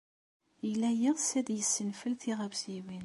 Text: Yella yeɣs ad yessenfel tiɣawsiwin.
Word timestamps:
Yella 0.67 0.89
yeɣs 1.01 1.29
ad 1.39 1.47
yessenfel 1.51 2.13
tiɣawsiwin. 2.21 2.99